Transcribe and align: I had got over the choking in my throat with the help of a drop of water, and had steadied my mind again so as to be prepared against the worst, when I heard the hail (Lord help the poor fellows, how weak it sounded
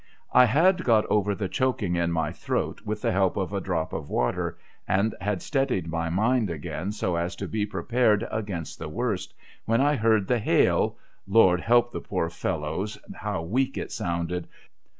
I 0.33 0.45
had 0.45 0.83
got 0.83 1.05
over 1.11 1.35
the 1.35 1.47
choking 1.47 1.95
in 1.95 2.11
my 2.11 2.31
throat 2.31 2.81
with 2.83 3.01
the 3.03 3.11
help 3.11 3.37
of 3.37 3.53
a 3.53 3.61
drop 3.61 3.93
of 3.93 4.09
water, 4.09 4.57
and 4.87 5.13
had 5.21 5.43
steadied 5.43 5.85
my 5.87 6.09
mind 6.09 6.49
again 6.49 6.91
so 6.91 7.15
as 7.17 7.35
to 7.35 7.47
be 7.47 7.67
prepared 7.67 8.27
against 8.31 8.79
the 8.79 8.89
worst, 8.89 9.35
when 9.65 9.79
I 9.79 9.95
heard 9.97 10.27
the 10.27 10.39
hail 10.39 10.97
(Lord 11.27 11.61
help 11.61 11.91
the 11.91 12.01
poor 12.01 12.31
fellows, 12.31 12.97
how 13.13 13.43
weak 13.43 13.77
it 13.77 13.91
sounded 13.91 14.47